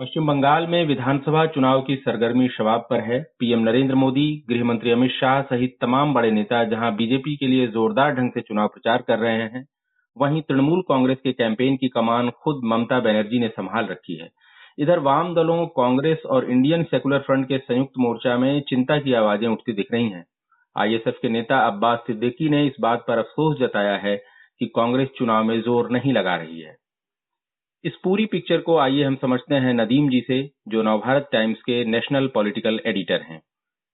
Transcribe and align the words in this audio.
पश्चिम 0.00 0.26
बंगाल 0.26 0.66
में 0.66 0.84
विधानसभा 0.86 1.44
चुनाव 1.46 1.80
की 1.82 1.94
सरगर्मी 1.96 2.48
शबाब 2.48 2.80
पर 2.90 3.00
है। 3.02 3.18
पीएम 3.38 3.60
नरेंद्र 3.60 3.94
मोदी 3.94 4.26
गृह 4.50 4.62
मंत्री 4.64 4.90
अमित 4.90 5.10
शाह 5.10 5.40
सहित 5.42 5.76
तमाम 5.80 6.12
बड़े 6.14 6.30
नेता 6.30 6.62
जहाँ 6.64 6.94
बीजेपी 6.96 7.34
के 7.36 7.46
लिए 7.46 7.66
जोरदार 7.68 8.14
ढंग 8.14 8.30
से 8.30 8.40
चुनाव 8.40 8.68
प्रचार 8.68 9.02
कर 9.02 9.18
रहे 9.18 9.42
हैं, 9.44 9.64
वहीं 10.16 10.42
तृणमूल 10.42 10.82
कांग्रेस 10.88 11.18
के 11.24 11.32
कैंपेन 11.32 11.76
की 11.76 11.88
कमान 11.88 12.30
खुद 12.36 12.60
ममता 12.64 13.00
बनर्जी 13.00 13.38
ने 13.38 13.48
संभाल 13.48 13.86
रखी 13.86 14.16
है। 14.16 14.30
इधर 14.78 14.98
वाम 15.00 15.34
दलों, 15.34 15.66
कांग्रेस 15.74 16.22
और 16.26 16.50
इंडियन 16.50 16.82
सेकुलर 16.84 17.18
फ्रंट 17.20 17.48
के 17.48 17.58
संयुक्त 17.58 17.98
मोर्चा 17.98 18.38
में 18.38 18.60
चिंता 18.68 18.98
की 18.98 19.14
आवाज़ें 19.16 19.48
उठती 19.48 19.72
दिख 19.74 19.92
रही 19.92 20.08
हैं। 20.08 20.24
आईएसएफ 20.76 21.18
के 21.22 21.28
नेता 21.30 21.66
अब्बास 21.66 22.04
सिद्दीकी 22.06 22.48
ने 22.48 22.66
इस 22.66 22.76
बात 22.80 23.04
पर 23.08 23.18
अफसोस 23.18 23.58
जताया 23.60 23.96
है 23.98 24.16
कि 24.60 24.72
कांग्रेस 24.76 25.08
चुनाव 25.18 25.44
में 25.44 25.60
ज़ोर 25.60 25.90
नहीं 25.90 26.12
लगा 26.12 26.36
रही 26.36 26.60
है। 26.60 26.76
इस 27.84 27.96
पूरी 27.96 28.26
पिक्चर 28.26 28.60
को 28.60 28.78
आइए 28.78 29.04
हम 29.04 29.16
समझते 29.16 29.54
हैं 29.54 29.74
नदीम 29.74 30.08
जी 30.08 30.20
से 30.20 30.50
जो 30.68 30.82
नवभारत 30.82 31.28
टाइम्स 31.32 31.58
के 31.58 31.84
नेशनल 31.84 32.26
पॉलिटिकल 32.26 32.80
एडिटर 32.86 33.22
हैं। 33.22 33.42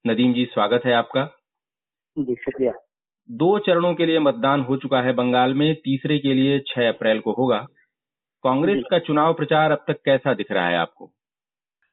नदीम 0.07 0.33
जी 0.35 0.45
स्वागत 0.45 0.83
है 0.87 0.93
आपका। 0.93 1.25
जी 2.19 2.35
शुक्रिया। 2.35 2.73
दो 3.31 3.59
चरणों 3.59 3.95
के 3.95 4.07
लिए 4.07 4.19
मतदान 4.19 4.61
हो 4.61 4.77
चुका 4.77 5.03
है 5.03 5.13
बंगाल 5.13 5.55
में 5.55 5.75
तीसरे 5.75 6.19
के 6.19 6.35
लिए 6.35 6.59
छह 6.59 6.89
अप्रैल 6.89 7.21
को 7.21 7.33
होगा। 7.33 7.67
कांग्रेस 8.45 8.85
का 8.91 8.99
चुनाव 8.99 9.35
प्रचार 9.35 9.71
अब 9.71 9.85
तक 9.89 10.03
कैसा 10.05 10.35
दिख 10.35 10.53
रहा 10.53 10.69
है 10.69 10.77
आपको? 10.77 11.13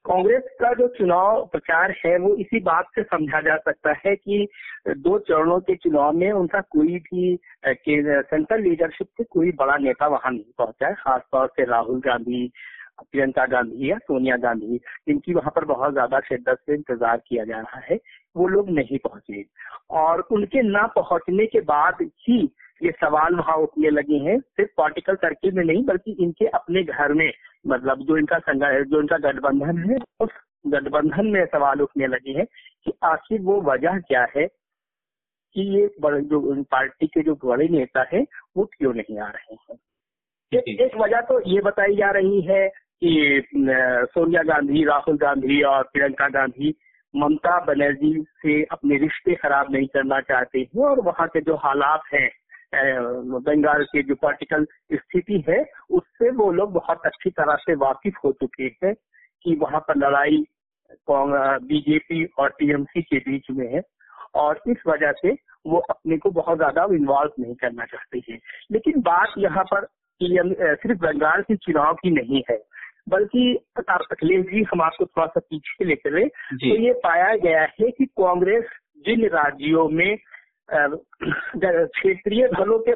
कांग्रेस 0.06 0.44
का 0.60 0.74
जो 0.74 0.88
चुनाव 0.88 1.44
प्रचार 1.52 1.92
है, 2.06 2.18
वो 2.18 2.36
इसी 2.36 2.60
बात 2.60 2.86
से 2.96 3.04
समझा 3.04 3.42
जा 3.42 3.56
सकता 3.58 3.94
है 4.06 4.16
कि 4.16 4.48
दो 4.98 5.18
चरणों 5.20 5.60
के 5.60 5.76
चुनाव 5.76 6.12
में 6.14 6.32
उनका 6.32 6.62
कोई 6.72 6.98
भी 7.00 7.36
सेंट्रल 7.68 8.62
लीडरशिप 8.62 9.08
से 9.08 9.24
कोई 9.24 9.52
बड़ा 9.52 9.78
नेता 9.78 10.08
वहाँ 10.08 10.32
नहीं 10.32 10.54
पहुँचा 10.58 10.88
है, 10.88 10.94
खासतौर 10.94 11.48
से 11.48 11.66
राहुल 11.66 12.00
गांधी, 12.00 12.48
प्रियंका 13.02 13.46
गांधी 13.46 13.90
या 13.92 13.98
सोनिया 13.98 14.38
गांधी, 14.38 14.78
जिनकी 15.08 15.34
वहाँ 15.34 15.52
पर 15.56 15.66
बहुत 15.66 15.94
ज़्यादा 15.94 16.20
शिद्दत 16.20 16.58
से 16.66 16.74
इंतज़ार 16.74 17.22
किया 17.28 17.46
जा 17.46 17.60
रहा 17.60 17.82
है, 17.90 18.00
वो 18.36 18.48
लोग 18.48 18.70
नहीं 18.70 18.98
पहुँचे। 18.98 19.46
और 19.92 20.28
उनके 20.32 20.62
ना 20.64 20.86
पहुँचने 20.96 21.46
के 21.46 21.62
बाद 21.70 22.02
ही 22.02 22.42
ये 22.82 22.92
सवाल 22.92 23.36
वहाँ 23.36 23.56
उठने 23.58 23.90
लगे 23.90 24.18
हैं, 24.20 24.40
सिर्फ़ 24.40 24.72
पॉलिटिकल 24.78 25.16
सर्किल 25.16 25.52
में 25.54 25.64
नहीं, 25.64 25.84
बल्कि 25.86 26.12
इनके 26.20 26.46
अपने 26.50 26.84
घर 26.84 27.14
में 27.14 27.32
मतलब 27.68 28.00
जो 28.00 28.18
इनका 28.18 28.40
जो 28.84 29.02
इनका 29.02 29.18
गठबंधन 29.18 29.90
है 29.90 29.98
उस 30.20 30.30
गठबंधन 30.68 31.26
में 31.26 31.46
सवाल 31.46 31.82
उठने 31.82 32.08
लगे 32.08 32.32
हैं 32.32 32.46
कि 32.86 32.92
आखिर 33.04 33.42
वो 33.42 33.62
वजह 33.62 34.00
क्या 34.00 34.28
है 34.38 34.48
कि 35.56 35.62
ये 35.62 35.88
जो 36.22 36.64
पार्टी 36.64 37.08
के 37.08 37.22
जो 37.22 37.36
बड़े 37.46 37.68
नेता 37.68 38.06
है 38.14 38.26
वो 38.58 38.66
क्यों 38.66 38.94
नहीं 38.94 39.20
आ 39.20 39.28
रहे 39.28 39.54
हैं? 39.54 39.78
एक, 40.54 40.82
एक 40.82 40.96
वजह 40.96 41.22
तो 41.22 41.42
ये 41.50 41.62
बताई 41.62 41.96
जा 41.96 42.12
रही 42.12 42.42
है 42.42 42.68
कि 43.04 43.44
सोनिया 44.14 44.44
गांधी 44.44 44.86
राहुल 44.86 45.18
गांधी 45.18 45.62
और 45.62 45.84
प्रियंका 45.84 46.28
गांधी 46.28 46.76
ममता 47.16 47.66
बनर्जी 47.66 48.22
से 48.22 48.64
अपने 48.64 48.98
रिश्ते 48.98 49.36
खराब 49.36 49.72
नहीं 49.72 49.88
करना 49.88 50.22
चाहते 50.22 50.60
हैं 50.60 50.84
और 50.84 51.02
वहाँ 51.02 51.28
के 51.28 51.42
जो 51.42 51.56
हालात 51.56 52.02
हैं 52.14 52.30
बंगाल 52.76 53.84
की 53.84 54.04
जो 54.04 54.16
पॉलिटिकल 54.16 54.66
स्थिति 54.94 55.44
है 55.50 55.66
उससे 55.90 56.30
वो 56.30 56.52
लोग 56.52 56.74
बहुत 56.74 57.02
अच्छी 57.06 57.30
तरह 57.30 57.56
से 57.56 57.76
वाकिफ 57.76 58.14
हो 58.26 58.32
चुके 58.32 58.64
हैं 58.64 58.94
कि 59.46 59.56
वहाँ 59.56 59.80
पर 59.80 59.98
लड़ाई 59.98 60.46
बीजेपी 61.10 62.26
और 62.40 62.50
टीएमसी 62.50 63.02
के 63.02 63.18
बीच 63.18 63.52
में 63.52 63.74
है 63.74 63.82
और 64.36 64.62
इस 64.68 64.78
वजह 64.88 65.12
से 65.12 65.32
वो 65.68 65.78
अपने 65.78 66.18
को 66.18 66.30
बहुत 66.32 66.58
ज़्यादा 66.58 66.84
इन्वॉल्व 66.96 67.32
नहीं 67.40 67.56
करना 67.56 67.86
चाहते 67.86 68.22
हैं। 68.32 68.40
लेकिन 68.72 69.02
बात 69.02 69.34
यहाँ 69.38 69.64
पर 69.64 69.86
सिर्फ़ 70.22 71.00
बंगाल 71.00 71.42
के 71.42 71.56
चुनाव 71.56 71.94
की 71.94 72.10
नहीं 72.10 72.42
है 72.52 72.58
बल्कि 73.10 73.60
अखिलेश 73.90 74.46
जी 74.46 74.64
हम 74.64 74.82
आपको 74.82 75.06
थोड़ा 75.06 75.28
सा 75.28 75.40
पीछे 75.40 75.86
ले 75.86 75.96
चले 75.96 76.26
तो 76.28 76.76
ये 76.78 76.94
पाया 76.94 77.36
गया 77.36 77.62
है 77.62 77.92
कि 77.92 78.06
कांग्रेस 78.06 78.66
जिन 79.06 79.26
राज्यों 79.28 79.90
में 79.90 80.18
क्षेत्रीय 81.92 82.48
दलों 82.48 82.80
के 82.80 82.92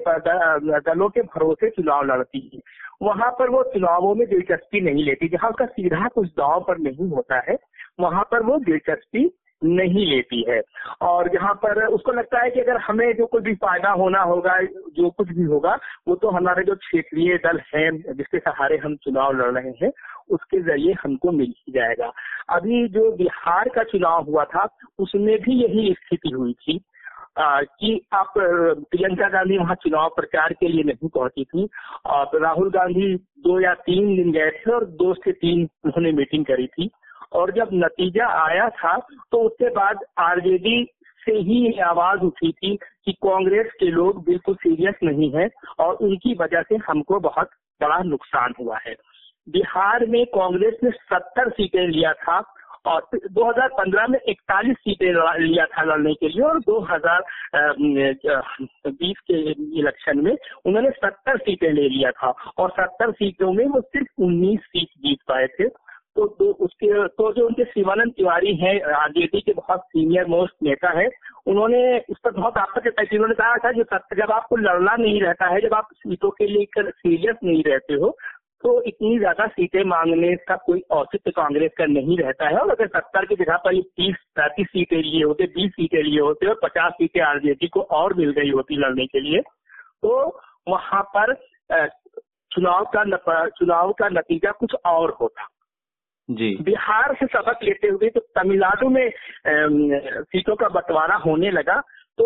दलों 0.80 1.10
के 1.10 1.22
भरोसे 1.22 1.70
चुनाव 1.70 2.04
लड़ती 2.04 2.52
है। 2.54 2.60
वहाँ 3.02 3.32
पर 3.32 3.50
वो 3.50 3.64
चुनावों 3.64 4.16
में 4.16 4.28
दिलचस्पी 4.28 4.82
नहीं 4.82 5.04
लेती। 5.04 5.30
जहाँ 5.30 5.50
उसका 5.50 5.66
सीधा 5.66 6.08
कुछ 6.08 6.28
दाव 6.28 6.66
पर 6.68 6.78
नहीं 6.78 7.10
होता 7.10 7.44
है, 7.50 7.58
वहाँ 8.00 8.24
पर 8.32 8.44
वो 8.44 8.58
दिलचस्पी 8.58 9.32
नहीं 9.64 10.06
लेती 10.08 10.46
है। 10.50 10.62
और 11.02 11.30
जहाँ 11.30 11.54
पर 11.54 11.86
उसको 11.86 12.12
लगता 12.12 12.44
है 12.44 12.50
कि 12.50 12.60
अगर 12.60 12.78
हमें 12.78 13.14
जो 13.14 13.26
कुछ 13.26 13.44
भी 13.44 13.56
फ़ायदा 13.56 13.90
होना 13.90 14.22
होगा, 14.22 14.62
जो 14.94 15.10
कुछ 15.10 15.28
भी 15.28 15.44
होगा, 15.44 15.78
वो 16.08 16.16
तो 16.16 16.30
हमारे 16.30 16.64
जो 16.64 16.76
क्षेत्रीय 16.76 17.38
दल 17.38 17.62
हैं, 17.76 18.14
जिसके 18.14 18.40
सहारे 18.40 18.78
हम 18.78 18.96
चुनाव 18.96 19.32
लड़ 19.32 19.60
रहे 19.60 19.86
हैं, 19.86 19.92
उसके 20.30 20.62
ज़रिए 20.62 20.94
हमको 21.04 21.32
मिल 21.32 21.54
ही 21.58 21.74
जाएगा। 21.74 22.12
अभी 22.50 22.88
जो 22.88 23.12
बिहार 23.12 23.70
का 23.70 23.84
चुनाव 23.84 24.24
हुआ 24.24 24.44
था, 24.44 24.78
उसमें 25.00 25.42
भी 25.42 25.54
यही 25.54 25.94
स्थिति 25.94 26.30
हुई 26.30 26.54
थी 26.54 26.82
कि 27.40 28.02
आप, 28.14 28.34
प्रियंका 28.38 29.30
गांधी 29.30 29.58
वहाँ 29.58 29.76
चुनाव 29.76 30.10
प्रचार 30.10 30.54
के 30.54 30.68
लिए 30.68 30.84
नहीं 30.84 31.10
पहुँची 31.10 31.44
थी। 31.44 31.68
और 32.06 32.42
राहुल 32.42 32.70
गांधी 32.72 33.16
दो 33.16 33.60
या 33.60 33.74
तीन 33.74 34.16
दिन 34.16 34.32
गए 34.32 34.52
थे 34.52 34.72
और 34.72 34.86
दो 34.86 35.14
से 35.14 35.32
तीन 35.32 35.70
उन्होंने 35.86 36.12
मीटिंग 36.12 36.46
करी 36.46 36.68
थी। 36.68 36.90
और 37.34 37.52
जब 37.52 37.70
नतीजा 37.74 38.28
आया 38.46 38.70
था 38.70 38.98
तो 39.32 39.38
उसके 39.38 39.70
बाद 39.70 40.00
आरजेडी 40.18 40.84
से 41.26 41.32
ही 41.32 41.66
ये 41.66 41.82
आवाज़ 41.82 42.20
उठी 42.20 42.52
थी 42.52 42.76
कि 43.06 43.12
कांग्रेस 43.12 43.72
के 43.80 43.86
लोग 43.86 44.24
बिल्कुल 44.26 44.56
सीरियस 44.56 44.96
नहीं 45.04 45.32
है 45.32 45.50
और 45.80 45.94
उनकी 45.96 46.34
वजह 46.34 46.62
से 46.62 46.76
हमको 46.76 47.20
बहुत 47.20 47.50
बड़ा 47.82 47.98
नुकसान 48.00 48.54
हुआ 48.60 48.78
है। 48.88 48.96
बिहार 49.50 50.06
में 50.06 50.26
कांग्रेस 50.26 50.74
ने 50.84 50.92
सत्तर 50.92 51.50
सीटें 51.50 51.88
लिया 51.88 52.14
था 52.14 52.40
और 52.88 53.08
2015 53.16 54.10
में 54.10 54.20
41 54.30 54.74
सीटें 54.74 55.40
लिया 55.40 55.66
था 55.66 55.84
लड़ने 55.84 56.14
के 56.14 56.30
लिए 56.30 56.42
और 56.42 56.60
2020 56.60 59.20
के 59.20 59.52
इलेक्शन 59.80 60.18
में 60.18 60.38
उन्होंने 60.66 60.90
70 60.90 61.38
सीटें 61.38 61.74
ले 61.74 61.90
लिया 61.90 62.12
था 62.12 62.34
और 62.58 62.74
70 62.80 63.12
सीटों 63.12 63.54
में 63.54 63.66
वो 63.66 63.82
सिर्फ़ 63.82 64.22
19 64.22 64.60
सीट 64.60 64.84
जीत 64.84 65.20
पाए 65.28 65.48
थे। 65.48 65.86
तो, 66.16 66.28
तो 66.28 66.46
उसके 66.46 67.08
तो 67.08 67.34
जो 67.34 67.48
उनके 67.48 67.64
शिवानंद 67.64 68.12
तिवारी 68.12 68.56
हैं 68.56 68.82
आरजेडी 68.82 69.42
के 69.42 69.54
बहुत 69.54 69.80
सीनियर 69.80 70.26
मोस्ट 70.26 70.54
नेता 70.64 71.00
है 71.00 71.10
उन्होंने 71.46 71.98
इस 71.98 72.18
पर 72.24 72.32
बहुत 72.32 72.58
आपत्ति 72.58 72.90
जताई 72.90 73.06
थी। 73.06 73.16
उन्होंने 73.16 73.36
कहा 73.36 73.58
था 73.58 73.72
जो 73.72 73.84
जब 73.94 74.32
आपको 74.32 74.56
लड़ना 74.56 74.96
नहीं 74.96 75.22
रहता 75.22 75.46
है 75.46 75.62
जब 75.62 75.74
आप 75.74 75.88
सीटों 75.94 76.30
के 76.30 76.48
लेकर 76.48 76.90
सीरियस 76.90 77.36
नहीं 77.44 77.64
रहते 77.64 77.94
हो 77.94 78.18
तो 78.66 78.72
इतनी 78.84 79.18
ज़्यादा 79.20 79.46
सीटें 79.48 79.84
मांगने 79.86 80.36
का 80.48 80.56
कोई 80.66 80.80
औचित्य 80.92 81.32
कांग्रेस 81.32 81.72
का 81.78 81.86
नहीं 81.88 82.18
रहता 82.18 82.48
है। 82.48 82.58
और 82.58 82.70
अगर 82.72 82.88
सत्तर 82.90 83.26
की 83.26 83.36
जगह 83.36 83.58
पर 83.66 83.74
ये 83.74 83.82
तीस 83.98 84.16
पैंतीस 84.36 84.68
सीटें 84.68 84.98
लिए 84.98 85.24
होते 85.24 85.46
बीस 85.56 85.72
सीटें 85.72 86.02
लिए 86.04 86.20
होते 86.20 86.48
और 86.48 86.60
पचास 86.64 86.94
सीटें 86.94 87.22
आरजेडी 87.24 87.68
को 87.68 87.82
और 87.98 88.14
मिल 88.14 88.32
गई 88.32 88.52
होती 88.52 88.78
लड़ने 88.78 89.06
के 89.06 89.20
लिए 89.20 89.42
तो 90.04 90.16
वहाँ 90.68 91.02
पर 91.16 91.34
चुनाव 92.52 92.86
का 92.96 93.04
चुनाव 93.50 93.92
का 94.00 94.10
नतीजा 94.10 94.52
कुछ 94.54 94.74
और 94.86 95.16
होता। 95.22 95.48
जी। 96.30 96.50
बिहार 96.64 97.14
से 97.14 97.26
सबक 97.28 97.64
लेते 97.64 97.88
हुए 97.90 98.10
तो 98.10 98.20
तमिलनाडु 98.36 98.90
में 98.90 99.10
सीटों 99.48 100.56
का 100.56 100.70
बंटवारा 100.72 101.16
होने 101.26 101.52
लगा। 101.52 101.80
तो 102.18 102.26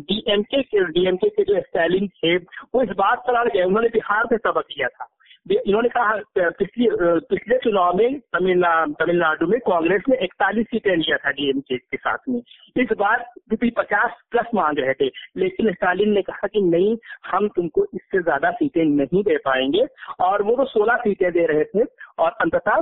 डीएमके 0.00 0.62
के 0.62 0.84
डीएमके 0.90 1.28
के 1.28 1.44
जो 1.44 1.60
स्टालिन 1.60 2.08
थे 2.08 2.36
वो 2.36 2.82
इस 2.82 2.90
बात 2.96 3.22
पर 3.26 3.36
आ 3.36 3.44
गए। 3.44 3.62
उन्होंने 3.62 3.88
बिहार 3.90 4.26
से 4.26 4.36
सबक 4.38 4.64
लिया 4.70 4.88
था। 4.88 5.08
इन्होंने 5.48 5.88
कहा 5.88 6.14
पिछले 6.58 6.88
पिछले 7.28 7.56
चुनाव 7.58 7.96
में 7.96 8.18
तमिलनाडु 8.36 9.46
में 9.46 9.58
कांग्रेस 9.60 10.02
ने 10.08 10.16
इकतालीस 10.24 10.66
सीटें 10.66 10.94
लिया 10.96 11.16
था 11.16 11.30
डीएमके 11.30 11.76
के 11.76 11.96
साथ 11.96 12.28
में। 12.28 12.38
इस 12.76 12.92
बार 12.98 13.24
बीपी 13.50 13.70
पचास 13.70 14.20
प्लस 14.30 14.46
मांग 14.54 14.78
रहे 14.78 14.94
थे, 14.94 15.06
लेकिन 15.36 15.72
स्टालिन 15.72 16.12
ने 16.12 16.22
कहा 16.22 16.46
कि 16.46 16.60
नहीं, 16.60 16.96
हम 17.26 17.48
तुमको 17.48 17.84
इससे 17.94 18.22
ज़्यादा 18.22 18.50
सीटें 18.50 18.84
नहीं 18.84 19.22
दे 19.22 19.36
पाएँगे, 19.38 19.86
और 20.20 20.42
वो 20.42 20.56
तो 20.56 20.64
सोलह 20.66 20.96
सीटें 20.96 21.30
दे 21.32 21.46
रहे 21.46 21.64
थे, 21.64 21.84
और 22.18 22.30
अंततः 22.40 22.80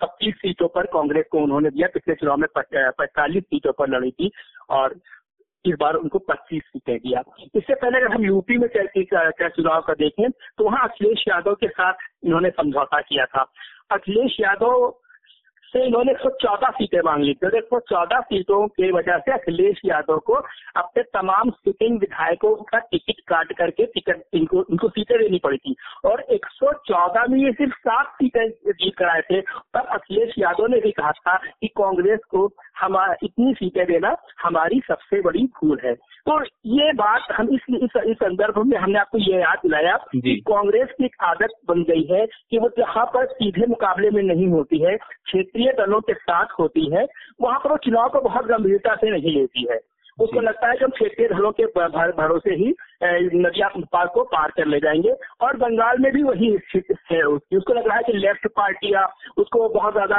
पच्चीस 0.00 0.34
सीटों 0.34 0.68
पर 0.68 0.86
कांग्रेस 0.92 1.24
को 1.30 1.38
उन्होंने 1.38 1.70
दिया। 1.70 1.88
पिछले 1.94 2.14
चुनाव 2.14 2.36
में 2.36 2.48
पैंतालीस 2.56 3.42
सीटों 3.44 3.72
पर 3.72 3.88
लड़ी 3.88 4.10
थी, 4.10 4.30
और 4.70 4.94
इस 5.66 5.74
बार 5.80 5.94
उनको 5.94 6.18
25 6.30 6.62
सीटें 6.62 6.98
दिया 6.98 7.22
इससे 7.56 7.74
पहले 7.74 7.98
अगर 7.98 8.14
हम 8.14 8.24
यूपी 8.24 8.58
में 8.58 8.68
क्या 8.70 9.48
चुनाव 9.48 9.80
का 9.80 9.92
देखें 9.92 10.30
तो 10.30 10.64
वहाँ 10.64 10.88
अखिलेश 10.88 11.24
यादव 11.28 11.54
के 11.54 11.68
साथ 11.68 11.92
इन्होंने 12.24 12.50
समझौता 12.50 13.00
किया 13.00 13.24
था। 13.24 13.46
अखिलेश 13.90 14.36
यादव 14.40 15.00
से 15.74 15.84
इन्होंने 15.86 16.12
एक 16.12 16.18
सौ 16.18 16.28
चौदह 16.40 16.70
सीटें 16.70 17.00
मांग 17.04 17.22
ली 17.24 17.34
थी। 17.34 17.46
एक 17.58 17.64
सौ 17.64 17.78
चौदह 17.90 18.20
सीटों 18.20 18.66
की 18.68 18.90
वजह 18.92 19.18
से 19.18 19.32
अखिलेश 19.32 19.80
यादव 19.84 20.18
को 20.18 20.34
अपने 20.76 21.02
तमाम 21.02 21.50
सिटिंग 21.50 21.98
विधायकों 22.00 22.54
का 22.54 22.78
टिकट 22.78 23.20
काट 23.28 23.52
करके 23.52 23.86
टिकट 23.86 24.22
इनको 24.34 24.64
इनको 24.70 24.88
सीटें 24.88 25.18
देनी 25.18 25.38
पड़ी 25.44 25.58
थी। 25.58 25.74
और 26.04 26.20
एक 26.30 26.46
1914 26.46 27.26
में 27.30 27.38
ये 27.38 27.52
सिर्फ़ 27.52 27.74
सात 27.78 28.06
सीटें 28.06 28.48
जीत 28.50 28.96
कर 28.98 29.04
आए 29.04 29.20
थे। 29.20 29.40
पर 29.74 29.86
अखिलेश 29.96 30.34
यादव 30.38 30.66
ने 30.66 30.80
भी 30.80 30.90
कहा 30.90 31.10
था 31.10 31.36
कि 31.36 31.68
कांग्रेस 31.68 32.20
को 32.30 32.46
हम 32.80 32.98
इतनी 33.22 33.54
सीटें 33.54 33.84
देना 33.86 34.16
हमारी 34.42 34.80
सबसे 34.88 35.20
बड़ी 35.20 35.44
भूल 35.56 35.78
है। 35.84 35.94
तो 36.28 36.42
ये 36.66 36.92
बात 36.92 37.26
हम 37.32 37.48
इस 37.54 37.60
इस, 37.70 37.90
इस 38.06 38.16
संदर्भ 38.16 38.58
में 38.66 38.76
हमने 38.78 38.98
आपको 38.98 39.18
ये 39.18 39.40
याद 39.40 39.58
दिलाया 39.62 39.96
कि 39.96 40.36
कांग्रेस 40.48 40.88
की 40.98 41.04
एक 41.04 41.16
आदत 41.22 41.50
बन 41.68 41.82
गई 41.82 42.06
है 42.10 42.26
कि 42.26 42.58
वो 42.58 42.68
जहाँ 42.78 43.04
पर 43.06 43.26
सीधे 43.26 43.66
मुकाबले 43.66 44.10
में 44.10 44.22
नहीं 44.22 44.48
होती 44.48 44.78
है 44.78 44.96
क्षेत्रीय 44.96 45.63
दलों 45.72 46.00
के 46.00 46.14
साथ 46.14 46.58
होती 46.58 46.90
है 46.94 47.06
वहाँ 47.40 47.58
पर 47.58 47.70
वो 47.70 47.76
चुनाव 47.84 48.08
को 48.08 48.20
बहुत 48.20 48.46
गंभीरता 48.46 48.94
से 48.94 49.10
नहीं 49.10 49.34
लेती 49.34 49.66
है। 49.70 49.80
उसको 50.18 50.40
लगता 50.40 50.68
है 50.68 50.76
कि 50.76 50.84
हम 50.84 50.90
क्षेत्रीय 50.90 51.28
दलों 51.28 51.50
के 51.52 51.64
भरोसे 52.12 52.54
ही 52.54 52.68
नदिया 53.36 53.68
पार 53.92 54.06
को 54.06 54.22
पार 54.24 54.50
कर 54.50 54.66
ले 54.66 54.78
जाएँगे। 54.80 55.14
और 55.40 55.56
बंगाल 55.56 55.98
में 55.98 56.10
भी 56.12 56.22
वही 56.22 56.56
स्थिति 56.58 56.94
है 57.10 57.22
उसकी। 57.22 57.56
उसको 57.56 57.74
लग 57.74 57.86
रहा 57.88 57.96
है 57.96 58.02
कि 58.02 58.12
लेफ़्ट 58.12 58.46
पार्टियाँ 58.56 59.02
उसको 59.38 59.68
बहुत 59.68 59.92
ज़्यादा 59.92 60.18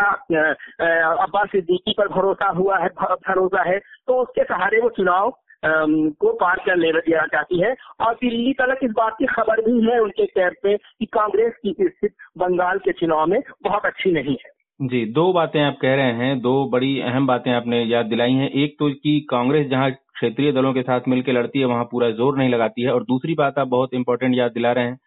अब्बास 1.13 1.50
सिद्दीकी 1.51 1.94
पर 1.97 2.07
भरोसा 2.07 2.50
हुआ 2.50 2.77
है 2.77 2.89
भरोसा 3.00 3.63
है 3.69 3.77
तो 3.80 4.21
उसके 4.21 4.44
सहारे 4.44 4.81
वो 4.81 4.89
चुनाव 4.89 5.33
को 5.65 6.31
पार 6.33 6.59
कर 6.65 6.75
ले 6.75 6.92
दिया 6.92 7.25
चाहती 7.25 7.62
है। 7.62 7.75
और 8.01 8.13
दिल्ली 8.13 8.53
तक 8.53 8.80
इस 8.83 8.92
बात 8.92 9.15
की 9.19 9.25
खबर 9.25 9.62
भी 9.62 9.80
है 9.86 10.00
उनके 10.00 10.25
कैब 10.25 10.53
पे 10.63 10.75
कि 10.77 11.06
कांग्रेस 11.06 11.53
की 11.63 11.71
स्थिति 11.71 12.07
बंगाल 12.38 12.80
के 12.80 12.92
चुनाव 12.92 13.25
में 13.27 13.39
बहुत 13.63 13.86
अच्छी 13.86 14.12
नहीं 14.12 14.38
है। 14.45 14.53
जी, 14.80 15.06
दो 15.07 15.31
बातें 15.33 15.60
आप 15.62 15.77
कह 15.81 15.94
रहे 15.95 16.12
हैं, 16.13 16.39
दो 16.42 16.51
बड़ी 16.69 17.00
अहम 17.01 17.27
बातें 17.27 17.51
आपने 17.51 17.81
याद 17.83 18.06
दिलाई 18.06 18.31
हैं। 18.33 18.50
एक 18.54 18.75
तो 18.80 18.89
कि 18.94 19.19
कांग्रेस 19.30 19.68
जहाँ 19.68 19.92
क्षेत्रीय 19.92 20.51
दलों 20.51 20.74
के 20.74 20.81
साथ 20.81 21.07
मिलकर 21.07 21.33
लड़ती 21.33 21.60
है, 21.60 21.66
वहाँ 21.66 21.83
पूरा 21.92 22.10
ज़ोर 22.12 22.38
नहीं 22.38 22.50
लगाती 22.50 22.81
है। 22.81 22.92
और 22.92 23.04
दूसरी 23.04 23.33
बात 23.33 23.60
आप 23.60 23.68
बहुत 23.68 23.94
इंपॉर्टेंट 23.94 24.36
याद 24.38 24.51
दिला 24.51 24.72
रहे 24.72 24.86
हैं 24.86 24.98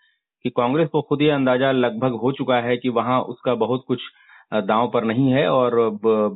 कि 0.44 0.50
कांग्रेस 0.50 0.88
को 0.88 1.02
खुद 1.02 1.22
ये 1.22 1.30
अंदाज़ा 1.30 1.72
लगभग 1.74 2.18
हो 2.22 2.32
चुका 2.32 2.60
है 2.60 2.76
कि 2.76 2.88
वहाँ 2.90 3.20
उसका 3.24 3.54
बहुत 3.56 3.84
कुछ 3.88 4.00
दांव 4.64 4.88
पर 4.90 5.04
नहीं 5.04 5.30
है 5.32 5.46
और 5.48 5.76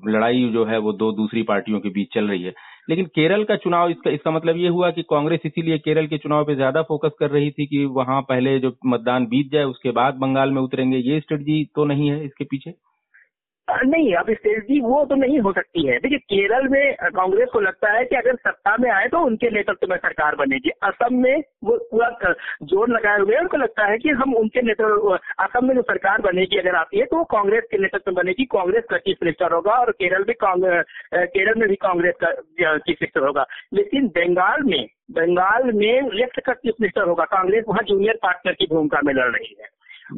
लड़ाई 0.06 0.48
जो 0.52 0.64
है 0.66 0.78
वो 0.80 0.92
दो 0.94 1.10
दूसरी 1.14 1.42
पार्टियों 1.44 1.80
के 1.80 1.88
बीच 1.90 2.14
चल 2.14 2.28
रही 2.28 2.42
है। 2.42 2.52
लेकिन 2.90 3.06
केरल 3.14 3.44
का 3.44 3.56
चुनाव, 3.56 3.90
इसका 3.90 4.10
इसका 4.10 4.30
मतलब 4.30 4.56
ये 4.56 4.68
हुआ 4.68 4.90
कि 4.90 5.02
कांग्रेस 5.10 5.40
इसीलिए 5.46 5.78
केरल 5.80 6.06
के 6.06 6.18
चुनाव 6.18 6.44
पे 6.44 6.54
ज़्यादा 6.54 6.82
फोकस 6.84 7.16
कर 7.20 7.30
रही 7.30 7.50
थी 7.50 7.66
कि 7.66 7.84
वहाँ 7.92 8.20
पहले 8.28 8.58
जो 8.60 8.76
मतदान 8.86 9.26
बीत 9.26 9.52
जाए, 9.52 9.64
उसके 9.64 9.90
बाद 9.92 10.14
बंगाल 10.16 10.50
में 10.50 10.62
उतरेंगे, 10.62 10.96
ये 10.98 11.20
स्ट्रेटजी 11.20 11.64
तो 11.74 11.84
नहीं 11.84 12.10
है 12.10 12.24
इसके 12.24 12.44
पीछे? 12.46 12.74
नहीं, 13.82 14.14
अब 14.14 14.30
स्ट्रेटजी 14.32 14.80
वो 14.80 15.04
तो 15.04 15.14
नहीं 15.14 15.38
हो 15.40 15.52
सकती 15.52 15.86
है। 15.86 15.98
देखिए, 15.98 16.18
केरल 16.20 16.68
में 16.68 16.94
कांग्रेस 17.14 17.48
को 17.52 17.60
लगता 17.60 17.90
है 17.92 18.04
कि 18.04 18.16
अगर 18.16 18.36
सत्ता 18.36 18.76
में 18.80 18.90
आए 18.90 19.08
तो 19.08 19.18
उनके 19.26 19.50
नेतृत्व 19.50 19.86
में 19.90 19.96
सरकार 19.96 20.34
बनेगी। 20.36 20.70
असम 20.84 21.14
में 21.16 21.42
वो 21.64 21.76
पूरा 21.90 22.08
ज़ोर 22.64 22.90
लगाए 22.90 23.18
हुए 23.20 23.34
हैं। 23.34 23.40
उनको 23.42 23.56
लगता 23.56 23.86
है 23.86 23.98
कि 23.98 24.10
हम 24.12 24.34
उनके 24.36 24.62
नेतृत्व 24.62 25.18
असम 25.44 25.66
में 25.66 25.74
जो 25.74 25.82
सरकार 25.82 26.20
बनेगी, 26.22 26.58
अगर 26.58 26.76
आती 26.76 26.98
है 26.98 27.04
तो 27.04 27.16
वो 27.16 27.24
कांग्रेस 27.32 27.64
के 27.70 27.78
नेतृत्व 27.78 28.10
में 28.10 28.16
बनेगी। 28.16 28.44
कांग्रेस 28.52 28.84
का 28.90 28.98
चीफ 28.98 29.18
मिनिस्टर 29.22 29.52
होगा 29.52 29.72
और 29.74 29.90
केरल 29.92 30.24
भी 30.24 30.34
केरल 30.42 31.58
में 31.60 31.68
भी 31.68 31.76
कांग्रेस 31.78 32.14
का 32.24 32.32
चीफ 32.78 32.96
मिनिस्टर 32.96 33.26
होगा। 33.26 33.46
लेकिन 33.74 34.08
बंगाल 34.16 34.62
में 34.64 34.86
बंगाल 35.12 35.70
में 35.74 36.10
लेफ़्ट 36.10 36.40
का 36.40 36.52
चीफ 36.54 36.74
मिनिस्टर 36.80 37.08
होगा। 37.08 37.24
कांग्रेस 37.30 37.64
वहाँ 37.68 37.82
जूनियर 37.84 38.18
पार्टनर 38.22 38.52
की 38.52 38.66
भूमिका 38.66 39.00
में 39.04 39.12
लड़ 39.14 39.30
रही 39.30 39.56
है। 39.60 39.68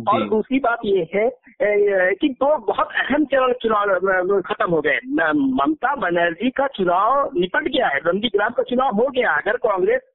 और 0.08 0.28
दूसरी 0.28 0.58
बात 0.58 0.78
ये 0.84 1.06
है 1.14 1.28
कि 2.14 2.28
दो 2.30 2.56
बहुत 2.66 2.88
अहम 2.96 3.24
चरण 3.24 3.52
चुनाव 3.62 4.40
खत्म 4.42 4.70
हो 4.70 4.80
गए। 4.80 4.98
ममता 5.60 5.94
बनर्जी 5.96 6.50
का 6.50 6.66
चुनाव 6.76 7.30
निपट 7.36 7.68
गया 7.68 7.88
है 7.88 8.00
नंदीग्राम 8.06 8.52
का 8.52 8.62
चुनाव 8.62 8.96
हो 8.96 9.06
गया 9.08 9.36
अगर 9.36 9.56
कांग्रेस 9.66 10.10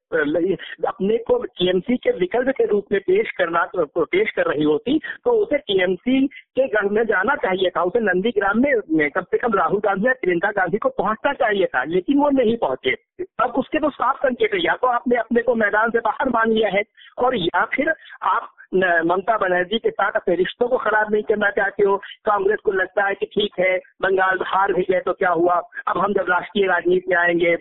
अपने 0.87 1.17
को 1.17 1.37
टीएमसी 1.45 1.95
के 1.97 2.11
विकल्प 2.11 2.49
के 2.57 2.65
रूप 2.65 2.85
में 2.91 2.99
पेश 3.01 3.31
करना 3.37 3.63
तो 3.73 4.05
पेश 4.05 4.31
कर 4.31 4.45
रही 4.45 4.63
होती 4.63 4.97
तो 5.25 5.31
उसे 5.41 5.57
टीएमसी 5.57 6.25
के 6.27 6.67
गढ़ 6.67 6.89
में 6.89 7.03
जाना 7.05 7.35
चाहिए 7.35 7.69
था। 7.69 7.83
उसे 7.83 7.99
नंदीग्राम 7.99 8.61
में 8.61 9.09
कम 9.11 9.21
से 9.21 9.37
कम 9.37 9.53
राहुल 9.53 9.79
गांधी 9.79 10.07
या 10.07 10.13
प्रियंका 10.21 10.51
गांधी 10.51 10.77
को 10.77 10.89
पहुँचना 10.97 11.33
चाहिए 11.33 11.65
था 11.65 11.83
लेकिन 11.85 12.19
वो 12.19 12.29
नहीं 12.33 12.57
पहुँचे। 12.57 12.95
अब 13.43 13.53
उसके 13.57 13.79
तो 13.79 13.89
साफ़ 13.89 14.17
संकेत 14.17 14.53
है 14.53 14.63
या 14.65 14.75
तो 14.81 14.87
आपने 14.89 15.15
अपने 15.17 15.41
को 15.41 15.55
मैदान 15.55 15.89
से 15.89 15.99
बाहर 15.99 16.29
मान 16.29 16.51
लिया 16.51 16.69
है 16.69 16.83
और 17.17 17.35
या 17.37 17.65
फिर 17.65 17.93
आप 18.29 18.49
ममता 18.71 19.35
बनर्जी 19.37 19.77
के 19.79 19.89
साथ 19.91 20.11
अपने 20.15 20.35
रिश्तों 20.35 20.67
को 20.67 20.77
खराब 20.77 21.11
नहीं 21.11 21.23
करना 21.23 21.49
चाहते 21.51 21.83
हो। 21.83 21.95
कांग्रेस 22.25 22.59
को 22.65 22.71
लगता 22.71 23.05
है 23.05 23.13
कि 23.15 23.25
ठीक 23.27 23.59
है, 23.59 23.77
बंगाल 24.01 24.39
हार 24.47 24.73
भी 24.73 24.81
गए 24.89 24.99
तो 24.99 25.13
क्या 25.13 25.29
हुआ? 25.31 25.55
अब 25.87 25.97
हम 25.97 26.13
जब 26.13 26.25
राष्ट्रीय 26.29 26.65
राजनीति 26.67 27.09
में 27.09 27.17
आएँगे 27.17 27.55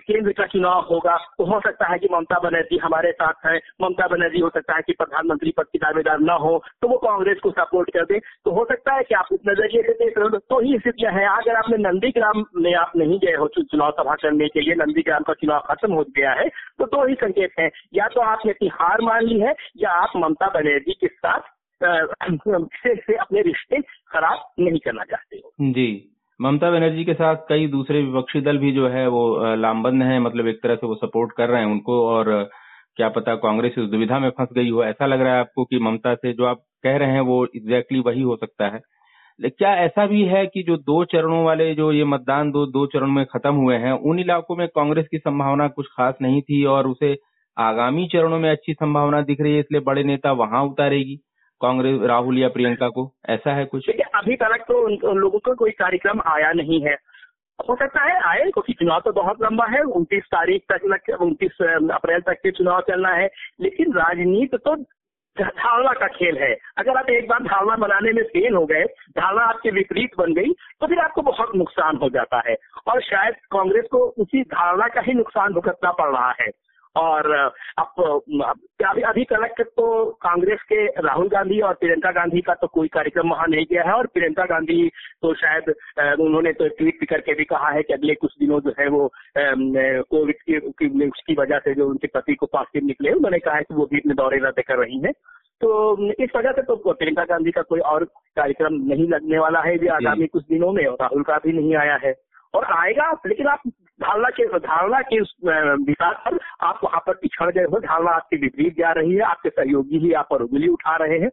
केंद्र 0.00 0.32
का 0.32 0.46
चुनाव 0.46 0.86
होगा 0.90 1.16
तो 1.38 1.44
हो 1.44 1.60
सकता 1.60 1.90
है 1.92 1.98
कि 1.98 2.08
ममता 2.12 2.38
बनर्जी 2.40 2.78
हमारे 2.78 3.12
साथ 3.12 3.46
है। 3.46 3.56
ममता 3.82 4.06
बनर्जी 4.08 4.40
हो 4.40 4.48
सकता 4.50 4.76
है 4.76 4.82
कि 4.82 4.92
प्रधानमंत्री 4.94 5.52
पद 5.56 5.66
की 5.72 5.78
दावेदार 5.78 6.18
न 6.20 6.36
हो 6.40 6.56
तो 6.82 6.88
वो 6.88 6.96
कांग्रेस 6.98 7.38
को 7.42 7.50
सपोर्ट 7.52 7.90
कर 7.90 8.04
दे। 8.04 8.18
तो 8.18 8.50
हो 8.50 8.64
सकता 8.64 8.94
है 8.94 9.02
कि 9.02 9.14
आप 9.14 9.28
उस 9.32 9.40
नज़रिए 9.48 9.82
से 9.82 9.92
देख 9.94 10.18
रहे 10.18 10.28
हो 10.28 10.38
तो 10.40 10.60
ही 10.60 10.78
स्थितियाँ 10.78 11.12
हैं। 11.12 11.26
अगर 11.28 11.56
आपने 11.56 11.76
नंदीग्राम 11.80 12.44
में 12.56 12.72
आप 12.76 12.92
नहीं 12.96 13.18
गए 13.20 13.34
हो 13.34 13.48
चुनाव 13.56 13.90
सभा 13.92 14.14
करने 14.16 14.48
के 14.48 14.60
लिए, 14.60 14.74
नंदीग्राम 14.76 15.22
का 15.22 15.32
चुनाव 15.34 15.62
खत्म 15.68 15.92
हो 15.92 16.04
गया 16.10 16.32
है 16.32 16.48
तो 16.78 16.86
दो 16.86 17.06
ही 17.06 17.14
संकेत 17.16 17.50
है। 17.60 17.70
या 17.94 18.06
तो 18.08 18.20
आपने 18.22 18.52
अपनी 18.52 18.68
हार 18.74 19.00
मान 19.02 19.24
ली 19.24 19.40
है, 19.40 19.54
या 19.78 19.90
आप 19.92 20.12
ममता 20.16 20.46
बनर्जी 20.48 20.92
के 20.92 21.06
साथ 21.06 21.40
से, 21.82 22.94
से 22.96 23.16
अपने 23.16 23.42
रिश्ते 23.42 23.80
खराब 23.80 24.38
नहीं 24.58 24.78
करना 24.78 25.04
चाहते 25.04 25.36
हो। 25.36 25.52
जी। 25.60 25.88
ममता 26.40 26.70
बनर्जी 26.70 27.04
के 27.04 27.14
साथ 27.14 27.36
कई 27.48 27.66
दूसरे 27.66 28.02
विपक्षी 28.02 28.40
दल 28.40 28.58
भी 28.58 28.72
जो 28.72 28.88
है 28.88 29.06
वो 29.08 29.54
लामबंद 29.54 30.02
हैं 30.02 30.18
मतलब 30.20 30.46
एक 30.46 30.62
तरह 30.62 30.74
से 30.74 30.86
वो 30.86 30.94
सपोर्ट 30.94 31.32
कर 31.36 31.48
रहे 31.48 31.60
हैं 31.60 31.68
उनको 31.68 32.00
और 32.08 32.48
क्या 32.96 33.08
पता 33.08 33.34
कांग्रेस 33.34 33.74
इस 33.78 33.84
दुविधा 33.84 34.18
में 34.18 34.28
फंस 34.30 34.48
गई 34.52 34.70
हो। 34.70 34.84
ऐसा 34.84 35.06
लग 35.06 35.20
रहा 35.20 35.34
है 35.34 35.40
आपको 35.40 35.64
कि 35.64 35.78
ममता 35.78 36.14
से 36.14 36.32
जो 36.32 36.44
आप 36.44 36.60
कह 36.82 36.96
रहे 36.96 37.12
हैं 37.12 37.20
वो 37.20 37.44
एग्जैक्टली 37.44 37.98
exactly 37.98 38.06
वही 38.06 38.22
हो 38.22 38.36
सकता 38.36 38.68
है? 38.68 38.80
क्या 39.40 39.74
ऐसा 39.76 40.06
भी 40.06 40.22
है 40.22 40.46
कि 40.46 40.62
जो 40.62 40.76
दो 40.76 41.04
चरणों 41.04 41.44
वाले 41.44 41.74
जो 41.74 41.92
ये 41.92 42.04
मतदान 42.04 42.50
दो 42.50 42.66
दो 42.66 42.86
चरण 42.86 43.10
में 43.10 43.24
खत्म 43.26 43.54
हुए 43.54 43.76
हैं 43.76 43.92
उन 43.92 44.18
इलाकों 44.18 44.56
में 44.56 44.66
कांग्रेस 44.68 45.08
की 45.10 45.18
संभावना 45.18 45.68
कुछ 45.68 45.86
खास 45.86 46.14
नहीं 46.22 46.40
थी 46.42 46.64
और 46.64 46.86
उसे 46.86 47.14
आगामी 47.56 48.06
चरणों 48.06 48.38
में 48.38 48.50
अच्छी 48.50 48.72
संभावना 48.74 49.20
दिख 49.20 49.40
रही 49.40 49.52
है, 49.54 49.60
इसलिए 49.60 49.80
बड़े 49.80 50.02
नेता 50.04 50.32
वहाँ 50.32 50.62
उतारेगी। 50.64 51.16
कांग्रेस, 51.60 52.00
राहुल 52.02 52.38
या 52.38 52.48
प्रियंका 52.48 52.88
को, 52.88 53.12
ऐसा 53.28 53.52
है 53.52 53.64
कुछ? 53.64 53.86
देखिए, 53.86 54.06
अभी 54.14 54.36
तक 54.36 54.64
तो 54.68 54.80
उन 55.10 55.18
लोगों 55.18 55.38
का 55.38 55.52
कोई 55.54 55.70
कार्यक्रम 55.70 56.20
आया 56.26 56.52
नहीं 56.52 56.80
है। 56.80 56.96
हो 57.58 57.76
सकता 57.76 58.02
है 58.02 58.18
आए, 58.22 58.50
क्योंकि 58.50 58.72
चुनाव 58.72 59.00
तो 59.00 59.12
बहुत 59.12 59.42
लंबा 59.42 59.66
है, 59.66 59.80
उनतीस 59.82 60.24
तारीख 60.24 60.62
तक 60.72 61.16
उनतीस 61.20 61.62
अप्रैल 61.92 62.20
तक 62.20 62.40
के 62.42 62.50
चुनाव 62.50 62.80
चलना 62.80 63.14
है, 63.14 63.30
लेकिन 63.60 63.92
राजनीति 63.92 64.56
तो 64.56 64.74
धारणा 65.36 65.92
का 65.92 66.06
खेल 66.08 66.36
है। 66.38 66.52
अगर 66.78 66.96
आप 66.96 67.08
एक 67.10 67.28
बार 67.28 67.42
धारणा 67.42 67.76
बनाने 67.76 68.12
में 68.12 68.22
फेल 68.24 68.54
हो 68.54 68.64
गए, 68.66 68.84
धारणा 69.18 69.42
आपके 69.44 69.70
विपरीत 69.70 70.10
बन 70.18 70.34
गई 70.34 70.52
तो 70.80 70.86
फिर 70.86 70.98
आपको 70.98 71.22
बहुत 71.22 71.56
नुकसान 71.56 71.96
हो 71.96 72.08
जाता 72.10 72.42
है। 72.48 72.56
और 72.88 73.00
शायद 73.02 73.34
कांग्रेस 73.50 73.84
को 73.90 73.98
उसी 74.18 74.42
धारणा 74.44 74.88
का 74.88 75.00
ही 75.00 75.14
नुकसान 75.14 75.52
भुगतना 75.52 75.92
पड़ 75.92 76.10
रहा 76.10 76.32
है। 76.40 76.50
और 76.96 77.32
अब 77.78 78.02
अभी 79.06 79.24
तक 79.24 79.62
तो 79.76 80.04
कांग्रेस 80.22 80.62
के 80.62 80.86
राहुल 80.86 81.28
गांधी 81.28 81.60
और 81.60 81.74
प्रियंका 81.74 82.10
गांधी 82.10 82.40
का 82.40 82.54
तो 82.54 82.66
कोई 82.66 82.88
कार्यक्रम 82.88 83.30
वहाँ 83.30 83.46
नहीं 83.48 83.64
गया 83.70 83.82
है 83.82 83.92
और 83.92 84.06
प्रियंका 84.06 84.44
गांधी 84.44 84.88
तो 85.22 85.34
शायद 85.34 85.68
उन्होंने 86.20 86.52
तो 86.52 86.68
ट्वीट 86.68 87.00
भी 87.00 87.06
करके 87.06 87.34
भी 87.34 87.44
कहा 87.44 87.70
है 87.70 87.82
कि 87.82 87.92
अगले 87.92 88.14
कुछ 88.14 88.34
दिनों 88.40 88.60
जो 88.60 88.72
है 88.80 88.88
वो 88.88 89.10
कोविड 89.38 90.36
की 90.42 90.58
उसकी 91.08 91.34
वजह 91.34 91.58
से 91.58 91.74
जो 91.74 91.88
उनके 91.88 92.06
पति 92.06 92.34
को 92.34 92.46
पॉजिटिव 92.46 92.86
निकले 92.86 93.12
उन्होंने 93.12 93.38
कहा 93.38 93.54
है 93.54 93.62
कि 93.62 93.74
वो 93.74 93.86
भी 93.86 93.98
अपने 93.98 94.14
दौरे 94.14 94.38
रद्द 94.38 94.60
कर 94.60 94.78
रही 94.78 94.98
है। 94.98 95.12
तो 95.60 95.96
इस 96.12 96.30
वजह 96.36 96.52
से 96.52 96.62
तो 96.62 96.76
प्रियंका 96.92 97.24
गांधी 97.24 97.50
का 97.50 97.62
कोई 97.62 97.80
और 97.80 98.04
कार्यक्रम 98.36 98.74
नहीं 98.74 99.08
लगने 99.08 99.38
वाला 99.38 99.60
है। 99.60 99.78
भी 99.78 99.86
आगामी 99.86 100.26
कुछ 100.26 100.44
दिनों 100.44 100.72
में 100.72 100.84
और 100.86 100.96
राहुल 101.00 101.22
का 101.22 101.36
भी 101.36 101.52
नहीं 101.52 101.74
आया 101.76 101.94
है। 102.04 102.12
और 102.56 102.64
आएगा 102.74 103.10
लेकिन 103.26 103.46
आप 103.48 103.62
धारणा 104.00 104.28
के 104.30 104.46
धारणा 104.58 105.00
के 105.02 105.20
विकास 105.84 106.16
पर 106.24 106.38
आप 106.62 106.80
वहाँ 106.84 107.00
पर 107.06 107.14
पिछड़ 107.16 107.50
गए 107.50 107.64
हो। 107.64 107.78
धारणा 107.80 108.10
आपके 108.12 108.36
विपरीत 108.36 108.76
जा 108.78 108.90
रही 108.92 109.14
है 109.14 109.20
आपके 109.24 109.48
सहयोगी 109.50 109.98
ही 109.98 110.12
आप 110.14 110.28
पर 110.30 110.42
उंगली 110.42 110.68
उठा 110.68 110.96
रहे 110.96 111.18
हैं। 111.18 111.30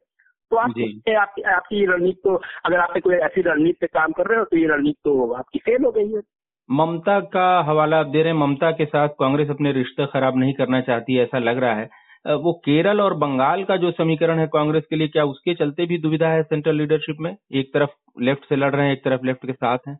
तो 0.51 0.57
आप 0.57 0.73
आपकी 1.17 1.41
आपकी 1.51 1.85
रणनीति 1.85 2.21
तो 2.23 2.35
अगर 2.65 2.79
आप 2.79 2.93
कोई 3.03 3.15
ऐसी 3.17 3.41
रणनीति 3.41 3.77
पे 3.81 3.87
काम 3.89 4.11
कर 4.11 4.27
रहे 4.27 4.39
हो 4.39 4.45
तो 4.45 4.57
ये 4.57 4.67
रणनीति 4.67 4.99
तो 5.03 5.31
आपकी 5.33 5.59
फेल 5.59 5.83
हो 5.85 5.91
गई 5.91 6.07
है। 6.07 6.21
ममता 6.69 7.19
का 7.29 7.47
हवाला 7.61 7.97
आप 7.99 8.07
दे 8.07 8.21
रहे 8.23 8.33
हैं। 8.33 8.39
ममता 8.39 8.71
के 8.71 8.85
साथ 8.85 9.09
कांग्रेस 9.19 9.49
अपने 9.49 9.71
रिश्ते 9.71 10.05
खराब 10.05 10.37
नहीं 10.37 10.53
करना 10.53 10.81
चाहती 10.81 11.17
ऐसा 11.19 11.39
लग 11.39 11.57
रहा 11.57 11.73
है। 11.73 11.89
वो 12.37 12.53
केरल 12.65 13.01
और 13.01 13.13
बंगाल 13.17 13.63
का 13.63 13.77
जो 13.77 13.91
समीकरण 13.91 14.39
है 14.39 14.47
कांग्रेस 14.47 14.83
के 14.89 14.95
लिए 14.95 15.07
क्या 15.07 15.23
उसके 15.25 15.53
चलते 15.55 15.85
भी 15.85 15.97
दुविधा 15.97 16.27
है 16.27 16.43
सेंट्रल 16.43 16.75
लीडरशिप 16.75 17.17
में? 17.19 17.35
एक 17.53 17.73
तरफ़ 17.73 18.21
लेफ़्ट 18.21 18.49
से 18.49 18.55
लड़ 18.55 18.73
रहे 18.75 18.85
हैं 18.85 18.93
एक 18.93 19.03
तरफ़ 19.03 19.25
लेफ़्ट 19.25 19.45
के 19.45 19.53
साथ 19.53 19.77
हैं 19.87 19.93
है। 19.93 19.97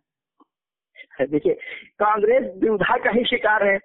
देखिए 1.22 1.54
कांग्रेस 2.00 2.44
दुविधा 2.62 2.98
का 2.98 3.12
ही 3.12 3.24
शिकार 3.26 3.64
है। 3.64 3.76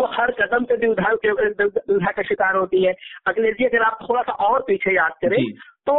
वो 0.00 0.06
तो 0.06 0.12
हर 0.12 0.30
कदम 0.32 0.64
पे 0.64 0.76
दुविधा 0.76 1.12
दुविधा 1.14 2.10
का 2.10 2.22
शिकार 2.22 2.56
होती 2.56 2.82
है। 2.84 2.92
अखिलेश 3.26 3.54
जी 3.56 3.64
अगर 3.64 3.82
आप 3.82 3.98
थोड़ा 4.02 4.22
सा 4.22 4.32
और 4.46 4.62
पीछे 4.66 4.94
याद 4.94 5.12
करें 5.22 5.44
तो 5.86 5.94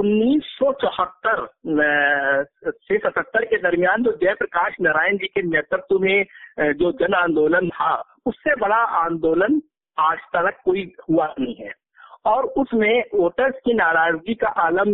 उन्नीस 0.00 0.44
सौ 0.48 0.72
चौहत्तर 0.80 1.46
से 1.66 2.98
सतहत्तर 2.98 3.44
के 3.44 3.56
दरमियान 3.62 4.02
जो 4.02 4.12
जयप्रकाश 4.22 4.76
नारायण 4.80 5.16
जी 5.16 5.26
के 5.26 5.42
नेतृत्व 5.42 5.98
में 5.98 6.24
जो 6.74 6.92
जन 7.00 7.14
आंदोलन 7.14 7.68
था 7.68 7.92
उससे 8.26 8.54
बड़ा 8.56 8.82
आंदोलन 8.98 9.60
आज 9.98 10.18
तक 10.36 10.60
कोई 10.64 10.90
हुआ 11.10 11.26
नहीं 11.40 11.54
है। 11.54 11.70
और 12.24 12.44
उसमें 12.58 13.02
वोटर्स 13.14 13.54
की 13.64 13.74
नाराज़गी 13.74 14.34
का 14.34 14.48
आलम 14.64 14.90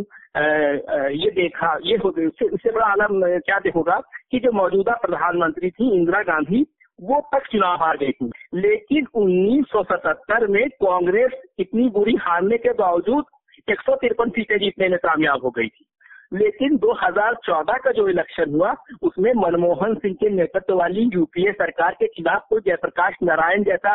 ये 1.14 1.30
देखा, 1.30 1.76
ये 1.82 1.96
हो 1.96 2.12
इससे 2.18 2.70
बड़ा 2.70 2.86
आलम 2.86 3.20
क्या 3.38 3.58
देखोगा 3.58 4.00
कि 4.30 4.38
जो 4.38 4.52
मौजूदा 4.52 4.94
प्रधानमंत्री 5.02 5.70
थी 5.70 5.90
इंदिरा 5.96 6.22
गांधी, 6.22 6.66
वो 6.98 7.20
तक 7.34 7.46
चुनाव 7.52 7.76
हार 7.76 7.96
गई 7.96 8.12
थी। 8.12 8.30
लेकिन 8.54 9.06
1977 9.14 10.46
में 10.48 10.68
कांग्रेस 10.84 11.32
इतनी 11.58 11.88
बुरी 11.88 12.14
हारने 12.20 12.56
के 12.58 12.72
बावजूद 12.78 13.24
एक 13.70 13.80
सौ 13.80 13.96
तिरपन 13.96 14.30
सीटें 14.30 14.58
जीतने 14.58 14.88
में 14.88 14.98
कामयाब 14.98 15.44
हो 15.44 15.50
गई 15.50 15.68
थी। 15.68 15.84
लेकिन 16.34 16.76
2014 16.76 17.78
का 17.78 17.90
जो 17.90 18.08
इलेक्शन 18.08 18.54
हुआ, 18.54 18.74
उसमें 19.02 19.32
मनमोहन 19.36 19.94
सिंह 19.94 20.14
के 20.14 20.30
नेतृत्व 20.30 20.74
वाली 20.74 21.10
यूपीए 21.14 21.52
सरकार 21.52 21.96
के 22.00 22.06
खिलाफ 22.06 22.46
कोई 22.50 22.60
जयप्रकाश 22.66 23.14
नारायण 23.22 23.62
जैसा 23.62 23.90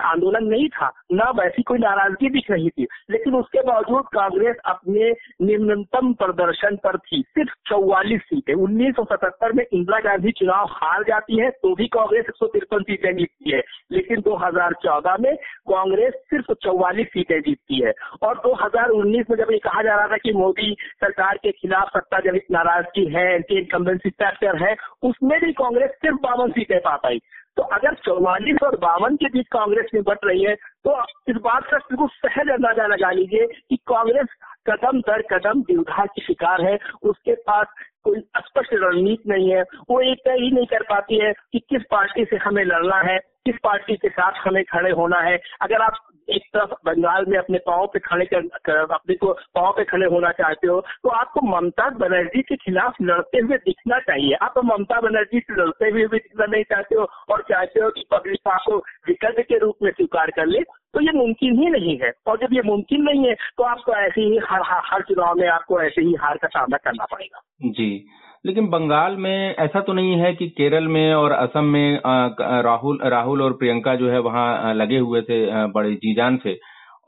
आंदोलन 0.00 0.44
नहीं 0.44 0.68
था। 0.68 0.90
न 1.12 1.32
वैसी 1.36 1.62
कोई 1.62 1.78
नाराज़गी 1.78 2.30
दिख 2.30 2.50
रही 2.50 2.68
थी। 2.68 2.86
लेकिन 3.10 3.34
उसके 3.34 3.62
बावजूद 3.62 4.04
कांग्रेस 4.14 4.56
अपने 4.64 5.10
निम्नतम 5.42 6.12
प्रदर्शन 6.12 6.76
पर 6.76 6.96
थी। 6.98 7.22
सिर्फ़ 7.28 7.54
चौवालीस 7.66 8.20
सीटें। 8.20 8.54
उन्नीस 8.54 8.96
सौ 8.96 9.04
सतहत्तर 9.04 9.52
में 9.52 9.64
इंदिरा 9.72 10.00
गांधी 10.00 10.32
चुनाव 10.32 10.66
हार 10.70 11.02
जाती 11.02 11.40
है 11.40 11.50
तो 11.50 11.74
भी 11.74 11.86
कांग्रेस 11.86 12.24
एक 12.56 12.64
सीटें 12.74 13.16
जीतती 13.16 13.50
है। 13.50 13.62
लेकिन 13.92 14.20
2014 14.20 15.16
में 15.20 15.36
कांग्रेस 15.70 16.12
सिर्फ़ 16.14 16.52
चौवालीस 16.52 17.06
सीटें 17.06 17.40
जीतती 17.40 17.84
है। 17.84 17.92
और 18.22 18.34
2019 18.38 19.30
में 19.30 19.36
जब 19.38 19.50
ये 19.50 19.58
कहा 19.58 19.82
जा 19.82 19.94
रहा 19.96 20.06
था 20.06 20.16
कि 20.16 20.32
मोदी 20.32 20.76
सरकार 20.80 21.38
के 21.44 21.52
खिलाफ 21.52 21.88
सत्ता 21.88 22.18
जनित 22.20 22.46
नाराज़गी 22.50 23.04
है 23.14 23.24
एंटी 23.34 23.58
इनकम्बेंसी 23.58 24.10
फैक्टर 24.12 24.62
है, 24.62 24.74
उसमें 25.02 25.38
भी 25.40 25.52
कांग्रेस 25.54 25.90
सिर्फ़ 26.02 26.16
बावन 26.22 26.50
सीटें 26.50 26.78
पा 26.80 26.96
पाई। 26.96 27.18
तो 27.56 27.62
अगर 27.74 27.94
चौवालीस 28.04 28.62
और 28.64 28.76
बावन 28.78 29.16
के 29.16 29.28
बीच 29.28 29.46
कांग्रेस 29.52 29.90
में 29.94 30.02
बट 30.02 30.24
रही 30.24 30.42
है 30.44 30.54
तो 30.54 30.94
इस 31.28 31.36
बात 31.42 31.66
का 31.70 31.76
बिल्कुल 31.80 32.08
सहज 32.16 32.48
अंदाज़ा 32.50 32.86
लगा 32.86 33.10
लीजिए 33.10 33.46
कि 33.70 33.76
कांग्रेस 33.86 34.34
कदम 34.68 35.00
दर 35.00 35.22
कदम 35.30 35.60
विरोधा 35.60 36.04
की 36.06 36.22
शिकार 36.22 36.62
है। 36.62 36.78
उसके 37.02 37.34
पास 37.48 37.66
कोई 38.04 38.20
स्पष्ट 38.20 38.72
रणनीति 38.74 39.30
नहीं 39.30 39.50
है, 39.50 39.62
वो 39.90 40.00
एक 40.02 40.18
तय 40.24 40.36
ही 40.40 40.50
नहीं 40.50 40.66
कर 40.66 40.82
पाती 40.82 41.18
है 41.20 41.32
कि 41.52 41.58
किस 41.60 41.82
पार्टी 41.90 42.24
से 42.24 42.36
हमें 42.36 42.64
लड़ना 42.64 43.00
है। 43.02 43.18
किस 43.46 43.54
पार्टी 43.64 43.96
के 43.96 44.08
साथ 44.10 44.46
हमें 44.46 44.62
खड़े 44.64 44.90
होना 44.92 45.20
है। 45.20 45.38
अगर 45.62 45.82
आप 45.82 45.96
एक 46.28 46.42
तरफ़ 46.54 46.70
बंगाल 46.86 47.24
में 47.28 47.36
अपने 47.38 47.58
पाँव 47.66 47.86
पे 47.86 47.98
खड़े 48.00 48.24
कर 48.26 48.46
कर, 48.66 48.76
अपने 48.94 49.14
को 49.14 49.32
पाँव 49.54 49.72
पे 49.72 49.84
खड़े 49.84 50.06
होना 50.06 50.30
चाहते 50.32 50.66
हो 50.66 50.80
तो 51.02 51.08
आपको 51.10 51.40
ममता 51.46 51.88
बनर्जी 51.98 52.42
के 52.42 52.56
खिलाफ 52.56 52.94
लड़ते 53.02 53.38
हुए 53.38 53.56
दिखना 53.58 53.98
चाहिए। 54.00 54.34
आप 54.42 54.54
ममता 54.64 55.00
बनर्जी 55.00 55.40
से 55.40 55.54
लड़ते 55.54 55.90
हुए 55.90 56.06
भी 56.06 56.18
दिखना 56.18 56.46
नहीं 56.46 56.64
चाहते 56.64 56.94
हो 56.94 57.06
और 57.30 57.42
चाहते 57.48 57.80
हो 57.80 57.90
कि 57.90 58.04
पब्लिक 58.12 58.48
आपको 58.48 58.76
विकल्प 59.08 59.44
के 59.48 59.58
रूप 59.58 59.76
में 59.82 59.90
स्वीकार 59.90 60.30
कर 60.30 60.46
ले 60.46 60.62
तो 60.94 61.00
ये 61.00 61.12
मुमकिन 61.12 61.58
ही 61.58 61.70
नहीं 61.70 61.98
है। 61.98 62.12
और 62.26 62.38
जब 62.38 62.52
ये 62.52 62.62
मुमकिन 62.64 63.02
नहीं 63.02 63.26
है 63.26 63.34
तो 63.34 63.62
आपको 63.64 63.94
ऐसे 63.96 64.20
ही 64.20 64.38
हर 64.50 64.62
हर 64.90 65.02
चुनाव 65.02 65.34
में 65.34 65.48
आपको 65.50 65.80
ऐसे 65.82 66.02
ही 66.02 66.14
हार 66.20 66.36
का 66.36 66.48
सामना 66.48 66.76
करना 66.84 67.04
पड़ेगा। 67.12 67.40
जी। 67.70 67.90
लेकिन 68.44 68.66
बंगाल 68.68 69.16
में 69.16 69.54
ऐसा 69.54 69.80
तो 69.80 69.92
नहीं 69.92 70.16
है 70.16 70.34
कि 70.34 70.48
केरल 70.48 70.88
में 70.88 71.14
और 71.14 71.32
असम 71.32 71.64
में 71.64 72.00
राहुल 72.64 72.98
राहुल 73.04 73.42
और 73.42 73.52
प्रियंका 73.52 73.94
जो 73.94 74.10
है 74.10 74.18
वहाँ 74.18 74.74
लगे 74.74 74.98
हुए 74.98 75.22
थे 75.22 75.66
बड़े 75.66 75.94
जीजान 75.94 76.36
से 76.36 76.58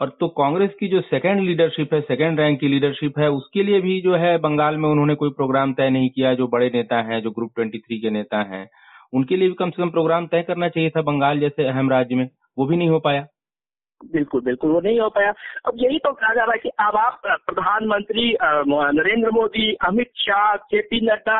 और 0.00 0.16
तो 0.20 0.28
कांग्रेस 0.28 0.70
की 0.80 0.88
जो 0.88 1.00
सेकंड 1.00 1.40
लीडरशिप 1.40 1.94
है 1.94 2.00
सेकंड 2.00 2.40
रैंक 2.40 2.58
की 2.60 2.68
लीडरशिप 2.68 3.18
है, 3.18 3.30
उसके 3.30 3.62
लिए 3.62 3.80
भी 3.80 4.00
जो 4.00 4.14
है 4.14 4.36
बंगाल 4.38 4.76
में 4.76 4.88
उन्होंने 4.88 5.14
कोई 5.14 5.30
प्रोग्राम 5.30 5.72
तय 5.72 5.90
नहीं 5.90 6.10
किया। 6.10 6.34
जो 6.34 6.48
बड़े 6.48 6.70
नेता 6.74 7.00
हैं, 7.02 7.20
जो 7.22 7.30
ग्रुप 7.30 7.50
ट्वेंटी 7.54 7.78
थ्री 7.78 7.98
के 7.98 8.10
नेता 8.10 8.42
हैं, 8.42 8.68
उनके 9.14 9.36
लिए 9.36 9.48
भी 9.48 9.54
कम 9.54 9.70
से 9.70 9.82
कम 9.82 9.90
प्रोग्राम 9.90 10.26
तय 10.26 10.42
करना 10.42 10.68
चाहिए 10.68 10.90
था 10.90 11.02
बंगाल 11.02 11.40
जैसे 11.40 11.66
अहम 11.66 11.90
राज्य 11.90 12.14
में। 12.14 12.28
वो 12.58 12.66
भी 12.66 12.76
नहीं 12.76 12.88
हो 12.88 12.98
पाया। 13.00 13.26
बिल्कुल 14.00 14.40
बिल्कुल, 14.40 14.70
वो 14.70 14.80
नहीं 14.80 14.98
हो 15.00 15.08
पाया। 15.10 15.32
अब 15.66 15.76
यही 15.76 15.98
तो 15.98 16.12
कहा 16.12 16.32
जा 16.34 16.42
रहा 16.42 16.52
है 16.52 16.58
कि 16.58 16.68
अब 16.68 16.96
आप 16.96 17.20
प्रधानमंत्री 17.26 18.34
नरेंद्र 18.42 19.30
मोदी, 19.30 19.72
अमित 19.86 20.10
शाह 20.18 20.54
जे 20.72 20.80
पी 20.90 21.00
नड्डा, 21.06 21.38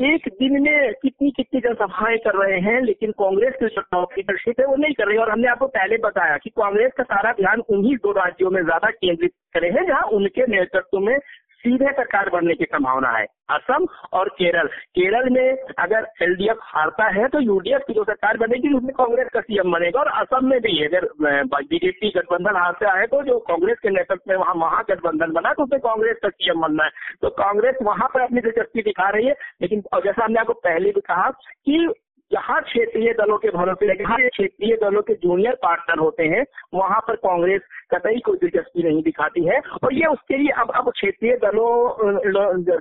एक 0.00 0.28
दिन 0.40 0.60
में 0.62 0.92
कितनी 1.02 1.30
कितनी 1.30 1.60
जनसभाएँ 1.60 2.18
कर 2.18 2.36
रहे 2.36 2.58
हैं, 2.60 2.80
लेकिन 2.82 3.10
कांग्रेस 3.12 3.54
की 3.54 3.66
लीडरशिप 3.66 4.60
है, 4.60 4.66
वो 4.66 4.76
नहीं 4.76 4.94
कर 4.94 5.08
रही। 5.08 5.16
और 5.18 5.30
हमने 5.30 5.48
आपको 5.48 5.66
पहले 5.68 5.96
बताया 5.98 6.36
कि 6.36 6.50
कांग्रेस 6.52 6.92
का 6.96 7.04
सारा 7.04 7.32
ध्यान 7.32 7.60
उन्हीं 7.68 7.96
दो 7.96 8.12
राज्यों 8.14 8.50
में 8.50 8.62
ज़्यादा 8.62 8.90
केंद्रित 8.92 9.32
करे 9.54 9.68
हैं, 9.68 9.86
जहाँ 9.86 10.02
उनके 10.12 10.46
नेतृत्व 10.46 10.98
में 11.00 11.16
सीधे 11.60 11.92
सरकार 11.92 12.28
बनने 12.30 12.54
की 12.54 12.64
संभावना 12.66 13.10
है। 13.10 13.24
असम 13.50 13.86
और 14.12 14.28
केरल। 14.30 14.66
केरल 14.96 15.28
में 15.30 15.74
अगर 15.78 16.06
एलडीएफ 16.22 16.58
हारता 16.64 17.06
है 17.10 17.28
तो 17.28 17.40
यूडीएफ 17.40 17.82
की 17.86 17.94
जो 17.94 18.04
सरकार 18.04 18.36
बनेगी, 18.36 18.72
उसमें 18.74 18.92
कांग्रेस 18.94 19.28
का 19.34 19.40
सीएम 19.40 19.72
बनेगा 19.72 20.00
और 20.00 20.08
असम 20.14 20.46
में 20.46 20.58
भी 20.60 20.84
अगर 20.84 21.06
बीजेपी 21.14 22.10
गठबंधन 22.16 22.56
हारता 22.56 22.92
है 22.98 23.06
तो 23.06 23.22
जो 23.22 23.38
कांग्रेस 23.48 23.78
के 23.78 23.90
नेतृत्व 23.90 24.30
में 24.30 24.36
वहाँ 24.36 24.54
महागठबंधन 24.56 25.32
बना 25.32 25.52
तो 25.52 25.62
उसमें 25.62 25.80
कांग्रेस 25.80 26.18
का 26.22 26.28
सीएम 26.28 26.60
बनना 26.60 26.84
है। 26.84 26.90
तो 27.22 27.30
कांग्रेस 27.36 27.76
वहाँ 27.82 28.08
पर 28.08 28.20
अपनी 28.20 28.40
दिलचस्पी 28.40 28.82
दिखा 28.82 29.08
रही 29.08 29.26
है, 29.26 29.34
लेकिन 29.62 29.80
जैसा 29.96 30.24
हमने 30.24 30.40
आपको 30.40 30.52
पहले 30.60 30.90
भी 30.90 31.00
कहा 31.02 31.30
कि 31.30 31.86
जहाँ 32.32 32.60
क्षेत्रीय 32.62 33.12
दलों 33.12 33.38
के 33.38 33.48
भरोसे 33.48 33.94
जहाँ 33.94 34.18
क्षेत्रीय 34.18 34.76
दलों 34.76 35.02
के 35.02 35.14
जूनियर 35.14 35.54
पार्टनर 35.54 35.98
होते 35.98 36.22
हैं, 36.22 36.44
वहाँ 36.74 37.00
पर 37.00 37.16
कांग्रेस 37.16 37.60
कतई 37.94 38.20
कोई 38.20 38.36
दिलचस्पी 38.36 38.82
नहीं 38.82 39.02
दिखाती 39.02 39.44
है। 39.44 39.60
और 39.84 39.94
ये 39.94 40.06
उसके 40.06 40.36
लिए 40.36 40.48
अब 40.48 40.70
अब 40.70 40.90
क्षेत्रीय 40.90 41.36
दलों 41.36 41.70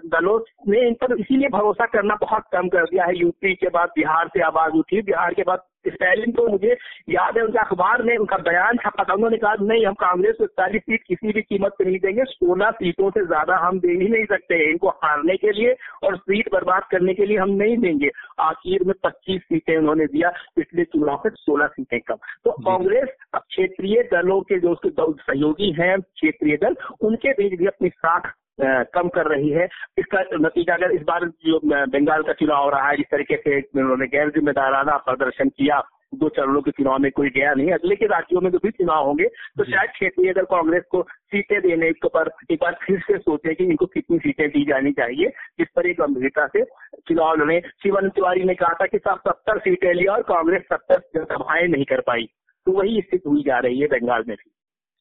दलों 0.09 0.39
ने 0.67 0.87
इन 0.87 0.93
पर 0.93 1.19
इसीलिए 1.19 1.49
भरोसा 1.49 1.85
करना 1.85 2.15
बहुत 2.21 2.43
कम 2.51 2.67
कर 2.67 2.83
दिया 2.83 3.05
है। 3.05 3.17
यूपी 3.17 3.53
के 3.55 3.69
बाद 3.69 3.89
बिहार 3.95 4.27
से 4.27 4.41
आवाज़ 4.41 4.73
उठी। 4.73 5.01
बिहार 5.01 5.33
के 5.33 5.43
बाद 5.43 5.59
स्टैलिन 5.89 6.31
को 6.31 6.47
मुझे 6.47 6.77
याद 7.09 7.37
है 7.37 7.43
उनका 7.43 7.61
अखबार 7.61 8.03
में 8.03 8.15
उनका 8.17 8.37
बयान 8.43 8.77
छपा 8.77 9.03
था 9.03 9.13
उन्होंने 9.13 9.37
कहा 9.37 9.55
नहीं 9.61 9.85
हम 9.85 9.93
कांग्रेस 9.99 10.35
को 10.37 10.43
इकतालीस 10.43 10.81
सीट 10.81 11.03
किसी 11.07 11.33
भी 11.33 11.41
कीमत 11.41 11.75
पर 11.79 11.85
नहीं 11.85 11.99
देंगे 11.99 12.23
सोलह 12.27 12.71
सीटों 12.71 13.09
से 13.09 13.25
ज़्यादा 13.25 13.57
हम 13.57 13.79
दे 13.79 13.91
ही 13.93 14.07
नहीं 14.07 14.25
सकते 14.25 14.63
इनको 14.71 14.89
हारने 15.03 15.35
के 15.37 15.51
लिए 15.51 15.75
और 16.03 16.17
सीट 16.17 16.51
बर्बाद 16.53 16.83
करने 16.91 17.13
के 17.13 17.25
लिए 17.25 17.37
हम 17.37 17.49
नहीं 17.53 17.77
देंगे। 17.77 18.09
आखिर 18.39 18.83
में 18.83 18.93
पच्चीस 19.03 19.41
सीटें 19.43 19.75
उन्होंने 19.77 20.05
दिया 20.07 20.31
पिछले 20.55 20.83
चुनाव 20.85 21.17
से 21.17 21.29
सोलह 21.31 21.67
सीटें 21.67 21.99
कम। 21.99 22.15
तो 22.45 22.51
कांग्रेस 22.61 23.09
अब 23.33 23.41
क्षेत्रीय 23.41 24.01
दलों 24.13 24.41
के 24.41 24.59
जो 24.59 24.71
उसके 24.71 24.89
सहयोगी 24.89 25.71
हैं 25.79 25.99
क्षेत्रीय 26.01 26.57
दल 26.57 26.75
उनके 27.01 27.31
बीच 27.33 27.59
भी 27.59 27.65
अपनी 27.67 27.89
साख 27.89 28.33
कम 28.59 29.07
कर 29.09 29.27
रही 29.27 29.49
है। 29.49 29.67
इसका 29.97 30.23
नतीजा 30.37 30.73
अगर 30.73 30.91
इस 30.91 31.01
बार 31.01 31.25
जो 31.45 31.59
बंगाल 31.65 32.23
का 32.23 32.33
चुनाव 32.33 32.63
हो 32.63 32.69
रहा 32.69 32.89
है 32.89 32.95
जिस 32.97 33.05
तरीके 33.11 33.37
से 33.37 33.59
उन्होंने 33.79 34.07
गैर 34.07 34.29
जिम्मेदाराना 34.29 34.97
प्रदर्शन 35.05 35.49
किया 35.49 35.83
दो 36.15 36.27
चरणों 36.29 36.61
के 36.61 36.71
चुनाव 36.71 36.99
में 36.99 37.11
कोई 37.11 37.29
गया 37.29 37.53
नहीं 37.53 37.71
अगले 37.71 37.95
के 37.95 38.05
राज्यों 38.05 38.41
में 38.41 38.49
जो 38.51 38.59
भी 38.63 38.69
चुनाव 38.71 39.05
होंगे। 39.05 39.25
तो 39.57 39.63
शायद 39.63 39.89
क्षेत्रीय 39.89 40.29
अगर 40.29 40.43
कांग्रेस 40.43 40.83
को 40.91 41.01
सीटें 41.03 41.59
देने 41.61 41.91
के 41.93 42.07
पर 42.07 42.29
एक 42.51 42.59
बार 42.61 42.77
फिर 42.83 42.99
से 42.99 43.17
सोचे 43.17 43.53
कि 43.53 43.63
इनको 43.63 43.85
कितनी 43.85 44.17
सीटें 44.17 44.47
दी 44.49 44.63
जानी 44.65 44.91
चाहिए 44.91 45.31
इस 45.59 45.67
पर 45.75 45.87
एक 45.87 46.01
गंभीरता 46.01 46.47
से 46.47 46.63
चुनाव 47.07 47.31
उन्होंने 47.31 47.59
शिवन 47.83 48.09
तिवारी 48.09 48.43
ने 48.43 48.55
कहा 48.55 48.73
था 48.73 48.85
कि 48.85 48.97
सब 48.97 49.19
सत्तर 49.27 49.59
सीटें 49.59 49.93
लिया 49.93 50.13
और 50.13 50.21
कांग्रेस 50.21 50.63
सत्तर 50.63 51.01
जनसभाएँ 51.15 51.67
नहीं 51.67 51.85
कर 51.85 52.01
पाई। 52.01 52.27
तो 52.67 52.71
वही 52.71 53.01
स्थिति 53.01 53.29
हुई 53.29 53.43
जा 53.43 53.59
रही 53.59 53.79
है 53.79 53.87
बंगाल 53.87 54.23
में 54.27 54.35
भी। 54.35 54.51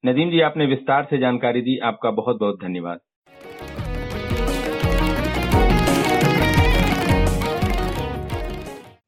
नदीम 0.04 0.30
जी 0.30 0.40
आपने 0.40 0.66
विस्तार 0.66 1.06
से 1.10 1.18
जानकारी 1.18 1.60
दी। 1.60 1.78
आपका 1.78 2.10
बहुत 2.12 2.38
बहुत 2.40 2.62
धन्यवाद। 2.62 3.00